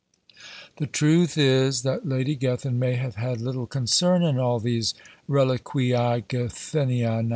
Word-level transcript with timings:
The 0.77 0.87
truth 0.87 1.37
is, 1.37 1.83
that 1.83 2.09
Lady 2.09 2.33
Gethin 2.33 2.79
may 2.79 2.95
have 2.95 3.17
had 3.17 3.39
little 3.39 3.67
concern 3.67 4.23
in 4.23 4.39
all 4.39 4.59
these 4.59 4.95
"ReliquiÃḊ 5.29 6.25
GethinianÃḊ." 6.25 7.29